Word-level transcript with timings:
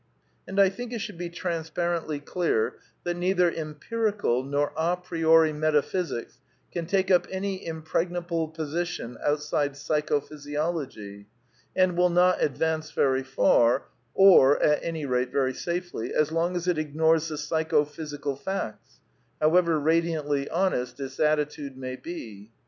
And 0.47 0.59
I 0.59 0.69
think 0.69 0.91
it 0.91 0.97
should 0.97 1.19
be 1.19 1.29
transparently 1.29 2.19
clear 2.19 2.79
that 3.03 3.15
neither 3.17 3.51
Aempirical 3.51 4.43
nor 4.43 4.73
a 4.75 4.97
priori 4.97 5.53
metaphysics 5.53 6.39
can 6.71 6.87
take 6.87 7.11
up 7.11 7.27
any 7.29 7.57
im 7.57 7.83
pregnable 7.83 8.51
position 8.51 9.15
outside 9.23 9.73
Psychophysiology, 9.73 11.27
and 11.75 11.95
will 11.95 12.09
not 12.09 12.41
advance 12.41 12.89
very 12.89 13.21
far, 13.21 13.89
or 14.15 14.59
at 14.63 14.83
any 14.83 15.05
rate 15.05 15.31
very 15.31 15.53
safely, 15.53 16.11
as 16.15 16.31
long 16.31 16.55
as 16.55 16.67
it 16.67 16.79
ignores 16.79 17.27
the 17.27 17.37
psychophysical 17.37 18.35
facts, 18.37 18.99
however 19.39 19.79
radiantly 19.79 20.49
honest 20.49 20.99
its 20.99 21.19
attitude 21.19 21.77
may 21.77 21.95
be. 21.95 22.49